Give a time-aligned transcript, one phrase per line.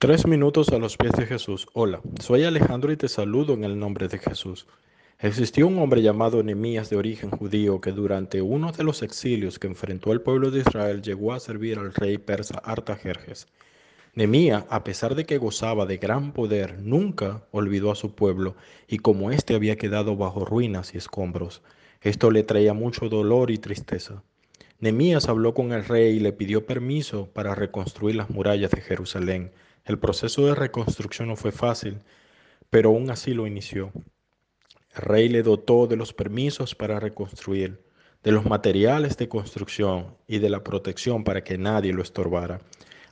[0.00, 1.66] Tres minutos a los pies de Jesús.
[1.74, 4.66] Hola, soy Alejandro y te saludo en el nombre de Jesús.
[5.18, 9.66] Existió un hombre llamado Nehemías de origen judío que durante uno de los exilios que
[9.66, 13.46] enfrentó el pueblo de Israel llegó a servir al rey persa Artajerjes.
[14.14, 18.56] Nehemías, a pesar de que gozaba de gran poder, nunca olvidó a su pueblo
[18.88, 21.60] y como éste había quedado bajo ruinas y escombros,
[22.00, 24.22] esto le traía mucho dolor y tristeza.
[24.78, 29.50] Nehemías habló con el rey y le pidió permiso para reconstruir las murallas de Jerusalén
[29.90, 31.98] el proceso de reconstrucción no fue fácil,
[32.70, 33.92] pero aún así lo inició.
[34.94, 37.82] El rey le dotó de los permisos para reconstruir,
[38.22, 42.60] de los materiales de construcción y de la protección para que nadie lo estorbara.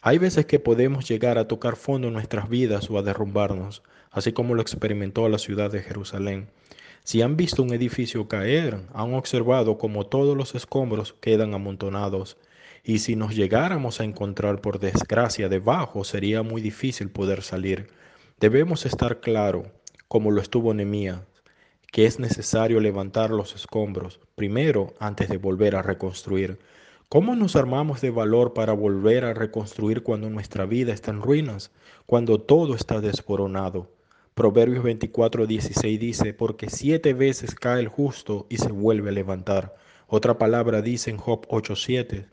[0.02, 4.32] Hay veces que podemos llegar a tocar fondo en nuestras vidas o a derrumbarnos, así
[4.32, 6.48] como lo experimentó la ciudad de Jerusalén.
[7.08, 12.36] Si han visto un edificio caer, han observado cómo todos los escombros quedan amontonados
[12.84, 17.88] y si nos llegáramos a encontrar por desgracia debajo, sería muy difícil poder salir.
[18.40, 19.72] Debemos estar claro,
[20.06, 21.24] como lo estuvo Nemía,
[21.92, 26.58] que es necesario levantar los escombros primero antes de volver a reconstruir.
[27.08, 31.70] ¿Cómo nos armamos de valor para volver a reconstruir cuando nuestra vida está en ruinas,
[32.04, 33.97] cuando todo está desboronado?
[34.38, 39.74] Proverbios 24, 16 dice, porque siete veces cae el justo y se vuelve a levantar.
[40.06, 42.26] Otra palabra dice en Job 8:7,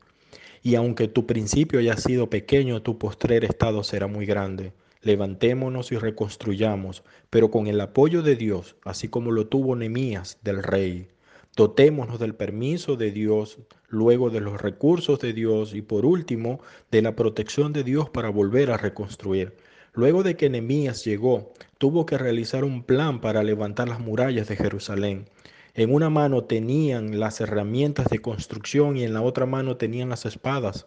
[0.62, 4.72] y aunque tu principio haya sido pequeño, tu postrer estado será muy grande.
[5.02, 10.62] Levantémonos y reconstruyamos, pero con el apoyo de Dios, así como lo tuvo Nemías del
[10.62, 11.08] rey.
[11.56, 16.60] Dotémonos del permiso de Dios, luego de los recursos de Dios y por último
[16.92, 19.56] de la protección de Dios para volver a reconstruir.
[19.96, 24.54] Luego de que Nemías llegó, tuvo que realizar un plan para levantar las murallas de
[24.54, 25.24] Jerusalén.
[25.72, 30.26] En una mano tenían las herramientas de construcción y en la otra mano tenían las
[30.26, 30.84] espadas.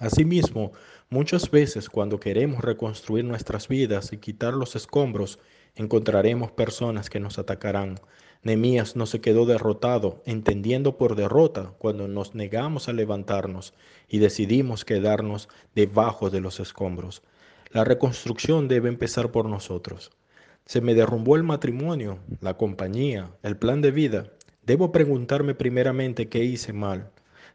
[0.00, 0.72] Asimismo,
[1.08, 5.38] muchas veces cuando queremos reconstruir nuestras vidas y quitar los escombros,
[5.76, 8.00] encontraremos personas que nos atacarán.
[8.42, 13.72] Nemías no se quedó derrotado, entendiendo por derrota cuando nos negamos a levantarnos
[14.08, 17.22] y decidimos quedarnos debajo de los escombros.
[17.76, 20.10] La reconstrucción debe empezar por nosotros.
[20.64, 24.32] Se me derrumbó el matrimonio, la compañía, el plan de vida.
[24.64, 27.10] Debo preguntarme primeramente qué hice mal.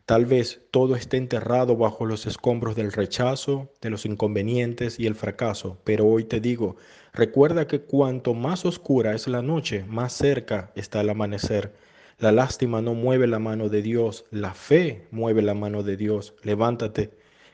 [0.06, 5.16] Tal vez todo esté enterrado bajo los escombros del rechazo, de los inconvenientes y el
[5.16, 6.76] fracaso, pero hoy te digo,
[7.14, 11.74] recuerda que cuanto más oscura es la noche, más cerca está el amanecer.
[12.20, 16.36] La lástima no mueve la mano de Dios, la fe mueve la mano de Dios.
[16.44, 17.10] Levántate,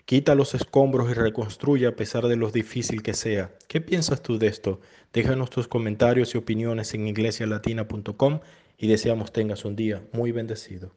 [0.08, 3.52] Quita los escombros y reconstruye a pesar de lo difícil que sea.
[3.68, 4.80] ¿Qué piensas tú de esto?
[5.12, 8.40] Déjanos tus comentarios y opiniones en iglesialatina.com
[8.78, 10.96] y deseamos tengas un día muy bendecido.